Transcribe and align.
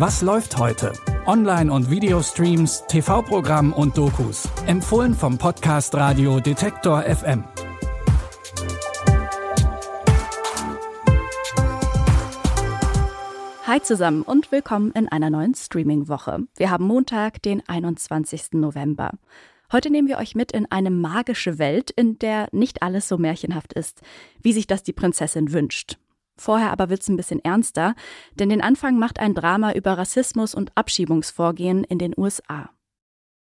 Was 0.00 0.22
läuft 0.22 0.56
heute? 0.56 0.94
Online- 1.26 1.70
und 1.70 1.90
Videostreams, 1.90 2.84
TV-Programm 2.88 3.74
und 3.74 3.98
Dokus. 3.98 4.48
Empfohlen 4.66 5.12
vom 5.12 5.36
Podcast 5.36 5.94
Radio 5.94 6.40
Detektor 6.40 7.02
FM. 7.02 7.44
Hi 13.66 13.82
zusammen 13.82 14.22
und 14.22 14.50
willkommen 14.50 14.90
in 14.92 15.06
einer 15.06 15.28
neuen 15.28 15.54
Streaming-Woche. 15.54 16.46
Wir 16.56 16.70
haben 16.70 16.86
Montag, 16.86 17.42
den 17.42 17.62
21. 17.68 18.52
November. 18.52 19.18
Heute 19.70 19.90
nehmen 19.90 20.08
wir 20.08 20.16
euch 20.16 20.34
mit 20.34 20.50
in 20.50 20.64
eine 20.72 20.90
magische 20.90 21.58
Welt, 21.58 21.90
in 21.90 22.18
der 22.18 22.48
nicht 22.52 22.82
alles 22.82 23.06
so 23.06 23.18
märchenhaft 23.18 23.74
ist, 23.74 24.00
wie 24.40 24.54
sich 24.54 24.66
das 24.66 24.82
die 24.82 24.94
Prinzessin 24.94 25.52
wünscht. 25.52 25.98
Vorher 26.40 26.72
aber 26.72 26.88
wird 26.88 27.02
es 27.02 27.08
ein 27.10 27.18
bisschen 27.18 27.44
ernster, 27.44 27.94
denn 28.32 28.48
den 28.48 28.62
Anfang 28.62 28.98
macht 28.98 29.20
ein 29.20 29.34
Drama 29.34 29.74
über 29.74 29.98
Rassismus 29.98 30.54
und 30.54 30.72
Abschiebungsvorgehen 30.74 31.84
in 31.84 31.98
den 31.98 32.14
USA. 32.16 32.70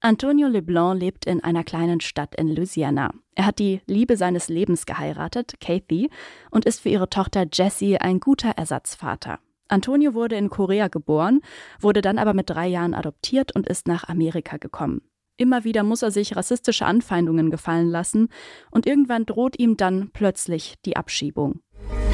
Antonio 0.00 0.48
Leblanc 0.48 0.98
lebt 0.98 1.26
in 1.26 1.44
einer 1.44 1.64
kleinen 1.64 2.00
Stadt 2.00 2.34
in 2.36 2.48
Louisiana. 2.48 3.12
Er 3.34 3.44
hat 3.44 3.58
die 3.58 3.82
Liebe 3.86 4.16
seines 4.16 4.48
Lebens 4.48 4.86
geheiratet, 4.86 5.60
Kathy, 5.60 6.08
und 6.50 6.64
ist 6.64 6.80
für 6.80 6.88
ihre 6.88 7.10
Tochter 7.10 7.46
Jessie 7.52 7.98
ein 7.98 8.20
guter 8.20 8.52
Ersatzvater. 8.52 9.38
Antonio 9.68 10.14
wurde 10.14 10.36
in 10.36 10.48
Korea 10.48 10.88
geboren, 10.88 11.42
wurde 11.80 12.00
dann 12.00 12.16
aber 12.16 12.32
mit 12.32 12.48
drei 12.48 12.68
Jahren 12.68 12.94
adoptiert 12.94 13.54
und 13.54 13.68
ist 13.68 13.86
nach 13.86 14.08
Amerika 14.08 14.56
gekommen. 14.56 15.02
Immer 15.36 15.62
wieder 15.64 15.84
muss 15.84 16.00
er 16.00 16.10
sich 16.10 16.36
rassistische 16.36 16.86
Anfeindungen 16.86 17.50
gefallen 17.50 17.90
lassen 17.90 18.28
und 18.70 18.86
irgendwann 18.86 19.26
droht 19.26 19.58
ihm 19.58 19.76
dann 19.76 20.10
plötzlich 20.14 20.76
die 20.86 20.96
Abschiebung. 20.96 21.60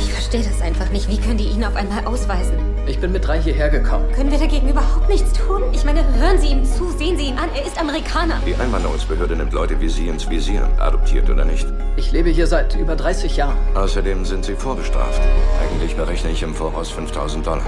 Ich 0.04 0.12
verstehe 0.12 0.42
das 0.42 0.60
einfach 0.60 0.90
nicht. 0.90 1.08
Wie 1.08 1.16
können 1.16 1.38
die 1.38 1.44
ihn 1.44 1.64
auf 1.64 1.74
einmal 1.76 2.04
ausweisen? 2.04 2.58
Ich 2.86 2.98
bin 2.98 3.10
mit 3.12 3.26
drei 3.26 3.40
hierher 3.40 3.70
gekommen. 3.70 4.04
Können 4.12 4.30
wir 4.30 4.38
dagegen 4.38 4.68
überhaupt 4.68 5.08
nichts 5.08 5.32
tun? 5.32 5.62
Ich 5.72 5.82
meine, 5.84 6.04
hören 6.18 6.38
Sie 6.38 6.48
ihm 6.48 6.62
zu, 6.62 6.90
sehen 6.90 7.16
Sie 7.16 7.28
ihn 7.28 7.38
an. 7.38 7.48
Er 7.54 7.66
ist 7.66 7.80
Amerikaner. 7.80 8.38
Die 8.46 8.54
Einwanderungsbehörde 8.54 9.34
nimmt 9.34 9.54
Leute 9.54 9.80
wie 9.80 9.88
Sie 9.88 10.08
ins 10.08 10.28
Visier, 10.28 10.68
adoptiert 10.78 11.30
oder 11.30 11.46
nicht. 11.46 11.66
Ich 11.96 12.12
lebe 12.12 12.28
hier 12.28 12.46
seit 12.46 12.76
über 12.76 12.96
30 12.96 13.38
Jahren. 13.38 13.56
Außerdem 13.74 14.26
sind 14.26 14.44
Sie 14.44 14.54
vorbestraft. 14.54 15.22
Eigentlich 15.62 15.96
berechne 15.96 16.30
ich 16.30 16.42
im 16.42 16.54
Voraus 16.54 16.90
5000 16.90 17.46
Dollar. 17.46 17.66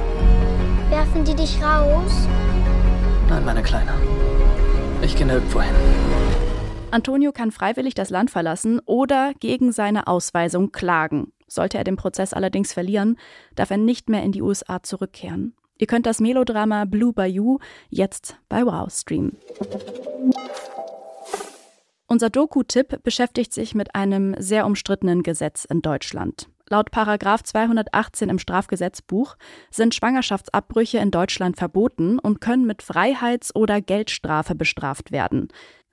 Werfen 0.91 1.25
die 1.25 1.34
dich 1.34 1.56
raus? 1.62 2.28
Nein, 3.31 3.47
meine 3.47 3.62
Kleine. 3.62 3.95
Ich 5.00 5.17
gehe 5.17 5.27
nirgendwo 5.27 5.62
hin. 5.62 5.75
Antonio 6.91 7.33
kann 7.33 7.50
freiwillig 7.50 7.95
das 7.95 8.11
Land 8.11 8.31
verlassen 8.31 8.81
oder 8.84 9.33
gegen 9.41 9.73
seine 9.73 10.06
Ausweisung 10.06 10.73
klagen. 10.73 11.33
Sollte 11.47 11.79
er 11.79 11.85
den 11.85 11.97
Prozess 11.97 12.33
allerdings 12.33 12.73
verlieren, 12.73 13.19
darf 13.55 13.71
er 13.71 13.77
nicht 13.77 14.09
mehr 14.09 14.23
in 14.23 14.33
die 14.33 14.43
USA 14.43 14.83
zurückkehren. 14.83 15.55
Ihr 15.79 15.87
könnt 15.87 16.07
das 16.07 16.21
Melodrama 16.21 16.87
Blue 16.87 17.13
Bayou 17.13 17.59
jetzt 17.91 18.37
bei 18.49 18.65
Wow 18.65 18.91
streamen. 18.91 19.37
Unser 22.09 22.31
Doku-Tipp 22.31 23.03
beschäftigt 23.03 23.53
sich 23.53 23.75
mit 23.75 23.95
einem 23.95 24.35
sehr 24.39 24.65
umstrittenen 24.65 25.23
Gesetz 25.23 25.65
in 25.65 25.83
Deutschland. 25.83 26.49
Laut 26.69 26.91
Paragraf 26.91 27.43
218 27.43 28.29
im 28.29 28.39
Strafgesetzbuch 28.39 29.37
sind 29.71 29.95
Schwangerschaftsabbrüche 29.95 30.99
in 30.99 31.11
Deutschland 31.11 31.57
verboten 31.57 32.19
und 32.19 32.41
können 32.41 32.67
mit 32.67 32.83
Freiheits- 32.83 33.55
oder 33.55 33.81
Geldstrafe 33.81 34.55
bestraft 34.55 35.13
werden. 35.13 35.49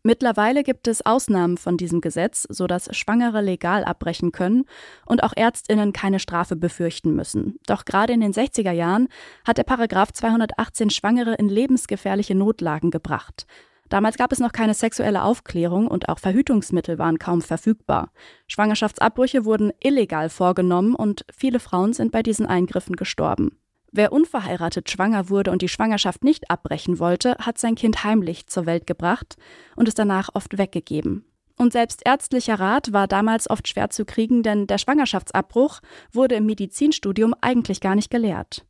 Mittlerweile 0.05 0.63
gibt 0.63 0.89
es 0.89 1.05
Ausnahmen 1.05 1.57
von 1.57 1.77
diesem 1.77 2.01
Gesetz, 2.01 2.45
sodass 2.49 2.93
Schwangere 2.93 3.41
legal 3.41 3.85
abbrechen 3.85 4.33
können 4.33 4.65
und 5.05 5.23
auch 5.23 5.31
Ärztinnen 5.33 5.93
keine 5.93 6.19
Strafe 6.19 6.57
befürchten 6.57 7.15
müssen. 7.15 7.57
Doch 7.67 7.85
gerade 7.85 8.11
in 8.11 8.19
den 8.19 8.33
60er 8.33 8.71
Jahren 8.71 9.07
hat 9.45 9.57
der 9.57 9.63
Paragraph 9.63 10.11
218 10.11 10.89
Schwangere 10.89 11.35
in 11.35 11.47
lebensgefährliche 11.47 12.35
Notlagen 12.35 12.91
gebracht. 12.91 13.47
Damals 13.87 14.17
gab 14.17 14.33
es 14.33 14.39
noch 14.39 14.51
keine 14.51 14.73
sexuelle 14.73 15.23
Aufklärung 15.23 15.87
und 15.87 16.09
auch 16.09 16.19
Verhütungsmittel 16.19 16.97
waren 16.97 17.17
kaum 17.17 17.41
verfügbar. 17.41 18.11
Schwangerschaftsabbrüche 18.47 19.45
wurden 19.45 19.71
illegal 19.79 20.29
vorgenommen 20.29 20.95
und 20.95 21.25
viele 21.33 21.61
Frauen 21.61 21.93
sind 21.93 22.11
bei 22.11 22.23
diesen 22.23 22.45
Eingriffen 22.45 22.97
gestorben. 22.97 23.57
Wer 23.95 24.11
unverheiratet 24.11 24.89
schwanger 24.89 25.29
wurde 25.29 25.51
und 25.51 25.61
die 25.61 25.69
Schwangerschaft 25.69 26.23
nicht 26.23 26.49
abbrechen 26.49 26.97
wollte, 26.97 27.35
hat 27.39 27.59
sein 27.59 27.75
Kind 27.75 28.03
heimlich 28.03 28.47
zur 28.47 28.65
Welt 28.65 28.87
gebracht 28.87 29.35
und 29.75 29.87
es 29.87 29.93
danach 29.93 30.29
oft 30.33 30.57
weggegeben. 30.57 31.25
Und 31.59 31.73
selbst 31.73 32.01
ärztlicher 32.03 32.59
Rat 32.59 32.91
war 32.91 33.07
damals 33.07 33.47
oft 33.47 33.67
schwer 33.67 33.91
zu 33.91 34.03
kriegen, 34.03 34.41
denn 34.41 34.65
der 34.65 34.79
Schwangerschaftsabbruch 34.79 35.79
wurde 36.11 36.33
im 36.33 36.47
Medizinstudium 36.47 37.35
eigentlich 37.39 37.81
gar 37.81 37.93
nicht 37.93 38.09
gelehrt. 38.09 38.65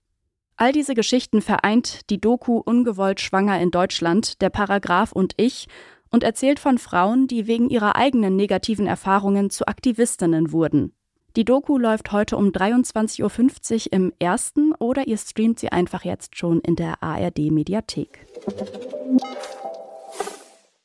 All 0.57 0.73
diese 0.73 0.93
Geschichten 0.93 1.41
vereint 1.41 2.09
die 2.09 2.19
Doku 2.19 2.57
Ungewollt 2.57 3.21
schwanger 3.21 3.61
in 3.61 3.71
Deutschland, 3.71 4.41
der 4.41 4.49
Paragraph 4.49 5.13
und 5.13 5.33
ich 5.37 5.67
und 6.11 6.23
erzählt 6.23 6.59
von 6.59 6.77
Frauen, 6.77 7.27
die 7.27 7.47
wegen 7.47 7.69
ihrer 7.69 7.95
eigenen 7.95 8.35
negativen 8.35 8.87
Erfahrungen 8.87 9.49
zu 9.49 9.67
Aktivistinnen 9.67 10.51
wurden. 10.51 10.93
Die 11.35 11.45
Doku 11.45 11.79
läuft 11.79 12.11
heute 12.11 12.37
um 12.37 12.49
23.50 12.49 13.87
Uhr 13.87 13.93
im 13.93 14.13
ersten 14.19 14.75
oder 14.75 15.07
ihr 15.07 15.17
streamt 15.17 15.57
sie 15.57 15.71
einfach 15.71 16.03
jetzt 16.03 16.37
schon 16.37 16.59
in 16.61 16.75
der 16.75 17.01
ARD 17.01 17.49
Mediathek. 17.49 18.27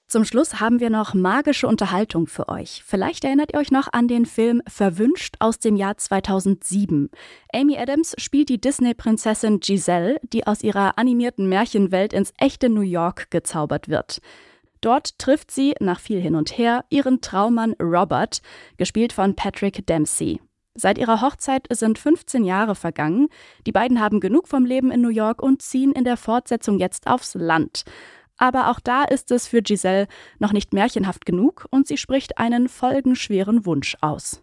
Zum 0.06 0.24
Schluss 0.24 0.58
haben 0.58 0.80
wir 0.80 0.88
noch 0.88 1.12
magische 1.12 1.68
Unterhaltung 1.68 2.26
für 2.26 2.48
euch. 2.48 2.82
Vielleicht 2.86 3.24
erinnert 3.24 3.52
ihr 3.52 3.58
euch 3.58 3.70
noch 3.70 3.92
an 3.92 4.08
den 4.08 4.24
Film 4.24 4.62
Verwünscht 4.66 5.34
aus 5.38 5.58
dem 5.58 5.76
Jahr 5.76 5.98
2007. 5.98 7.10
Amy 7.52 7.76
Adams 7.76 8.14
spielt 8.16 8.48
die 8.48 8.58
Disney-Prinzessin 8.58 9.60
Giselle, 9.60 10.18
die 10.32 10.46
aus 10.46 10.62
ihrer 10.62 10.96
animierten 10.96 11.46
Märchenwelt 11.50 12.14
ins 12.14 12.32
echte 12.38 12.70
New 12.70 12.80
York 12.80 13.30
gezaubert 13.30 13.88
wird. 13.88 14.22
Dort 14.80 15.18
trifft 15.18 15.50
sie, 15.50 15.74
nach 15.80 16.00
viel 16.00 16.20
hin 16.20 16.34
und 16.34 16.56
her, 16.56 16.84
ihren 16.90 17.20
Traummann 17.20 17.74
Robert, 17.80 18.40
gespielt 18.76 19.12
von 19.12 19.34
Patrick 19.34 19.86
Dempsey. 19.86 20.40
Seit 20.74 20.96
ihrer 20.96 21.22
Hochzeit 21.22 21.66
sind 21.70 21.98
15 21.98 22.44
Jahre 22.44 22.76
vergangen. 22.76 23.28
Die 23.66 23.72
beiden 23.72 24.00
haben 24.00 24.20
genug 24.20 24.46
vom 24.46 24.64
Leben 24.64 24.92
in 24.92 25.00
New 25.00 25.08
York 25.08 25.42
und 25.42 25.60
ziehen 25.60 25.90
in 25.90 26.04
der 26.04 26.16
Fortsetzung 26.16 26.78
jetzt 26.78 27.08
aufs 27.08 27.34
Land. 27.34 27.84
Aber 28.36 28.70
auch 28.70 28.78
da 28.78 29.02
ist 29.02 29.32
es 29.32 29.48
für 29.48 29.60
Giselle 29.60 30.06
noch 30.38 30.52
nicht 30.52 30.72
märchenhaft 30.72 31.26
genug 31.26 31.66
und 31.70 31.88
sie 31.88 31.96
spricht 31.96 32.38
einen 32.38 32.68
folgenschweren 32.68 33.66
Wunsch 33.66 33.96
aus. 34.00 34.40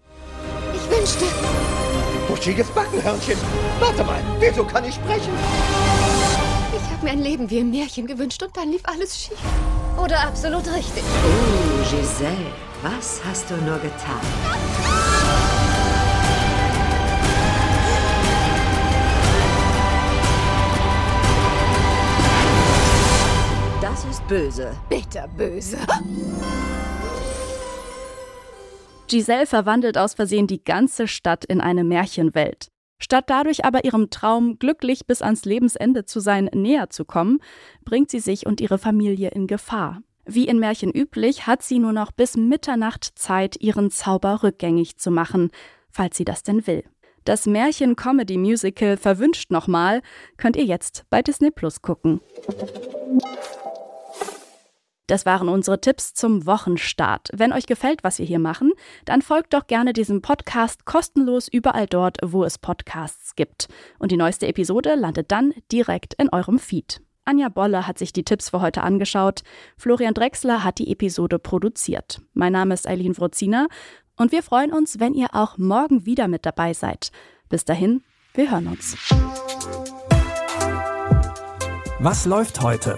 Ich 0.73 0.89
wünschte. 0.89 1.25
Buschiges 2.27 2.69
Backenhörnchen. 2.71 3.37
Warte 3.79 4.03
mal, 4.03 4.21
wieso 4.39 4.65
kann 4.65 4.83
ich 4.83 4.95
sprechen? 4.95 5.33
Ich 6.75 6.91
habe 6.91 7.05
mir 7.05 7.11
ein 7.11 7.21
Leben 7.21 7.49
wie 7.49 7.59
im 7.59 7.71
Märchen 7.71 8.07
gewünscht 8.07 8.43
und 8.43 8.55
dann 8.57 8.71
lief 8.71 8.81
alles 8.83 9.17
schief. 9.17 9.37
Oder 9.97 10.27
absolut 10.27 10.67
richtig. 10.73 11.03
Oh, 11.03 11.83
Giselle, 11.89 12.51
was 12.81 13.21
hast 13.25 13.49
du 13.49 13.55
nur 13.55 13.77
getan? 13.79 14.21
Das 23.81 24.05
ist 24.05 24.27
böse. 24.27 24.75
Bitterböse. 24.89 25.77
Giselle 29.07 29.45
verwandelt 29.45 29.97
aus 29.97 30.13
Versehen 30.15 30.47
die 30.47 30.63
ganze 30.63 31.07
Stadt 31.07 31.45
in 31.45 31.61
eine 31.61 31.83
Märchenwelt. 31.83 32.71
Statt 32.97 33.25
dadurch 33.27 33.65
aber 33.65 33.83
ihrem 33.83 34.09
Traum, 34.09 34.57
glücklich 34.57 35.05
bis 35.05 35.21
ans 35.21 35.45
Lebensende 35.45 36.05
zu 36.05 36.19
sein, 36.19 36.49
näher 36.53 36.89
zu 36.89 37.05
kommen, 37.05 37.39
bringt 37.83 38.09
sie 38.09 38.19
sich 38.19 38.45
und 38.45 38.61
ihre 38.61 38.77
Familie 38.77 39.29
in 39.29 39.47
Gefahr. 39.47 40.01
Wie 40.25 40.47
in 40.47 40.59
Märchen 40.59 40.91
üblich, 40.91 41.45
hat 41.45 41.61
sie 41.61 41.77
nur 41.77 41.93
noch 41.93 42.11
bis 42.11 42.35
Mitternacht 42.35 43.11
Zeit, 43.15 43.61
ihren 43.61 43.91
Zauber 43.91 44.41
rückgängig 44.41 44.97
zu 44.97 45.11
machen, 45.11 45.51
falls 45.91 46.17
sie 46.17 46.25
das 46.25 46.41
denn 46.41 46.65
will. 46.65 46.83
Das 47.25 47.45
Märchen-Comedy-Musical 47.47 48.97
Verwünscht 48.97 49.51
nochmal 49.51 50.01
könnt 50.37 50.55
ihr 50.55 50.65
jetzt 50.65 51.05
bei 51.09 51.21
Disney 51.21 51.51
Plus 51.51 51.81
gucken. 51.81 52.21
Das 55.07 55.25
waren 55.25 55.49
unsere 55.49 55.79
Tipps 55.79 56.13
zum 56.13 56.45
Wochenstart. 56.45 57.29
Wenn 57.33 57.53
euch 57.53 57.67
gefällt, 57.67 58.03
was 58.03 58.17
wir 58.17 58.25
hier 58.25 58.39
machen, 58.39 58.71
dann 59.05 59.21
folgt 59.21 59.53
doch 59.53 59.67
gerne 59.67 59.93
diesem 59.93 60.21
Podcast 60.21 60.85
kostenlos 60.85 61.47
überall 61.47 61.85
dort, 61.85 62.17
wo 62.23 62.43
es 62.43 62.57
Podcasts 62.57 63.35
gibt. 63.35 63.67
Und 63.99 64.11
die 64.11 64.17
neueste 64.17 64.47
Episode 64.47 64.95
landet 64.95 65.31
dann 65.31 65.53
direkt 65.71 66.15
in 66.15 66.29
eurem 66.29 66.57
Feed. 66.57 67.01
Anja 67.23 67.49
Bolle 67.49 67.87
hat 67.87 67.97
sich 67.97 68.13
die 68.13 68.23
Tipps 68.23 68.49
für 68.49 68.61
heute 68.61 68.83
angeschaut. 68.83 69.41
Florian 69.77 70.13
Drexler 70.13 70.63
hat 70.63 70.79
die 70.79 70.91
Episode 70.91 71.39
produziert. 71.39 72.21
Mein 72.33 72.53
Name 72.53 72.73
ist 72.73 72.87
Eileen 72.87 73.17
Wrozina 73.17 73.67
und 74.15 74.31
wir 74.31 74.43
freuen 74.43 74.71
uns, 74.71 74.99
wenn 74.99 75.13
ihr 75.13 75.29
auch 75.33 75.57
morgen 75.57 76.05
wieder 76.05 76.27
mit 76.27 76.45
dabei 76.45 76.73
seid. 76.73 77.11
Bis 77.49 77.65
dahin, 77.65 78.03
wir 78.33 78.51
hören 78.51 78.67
uns. 78.67 78.95
Was 81.99 82.25
läuft 82.25 82.61
heute? 82.61 82.97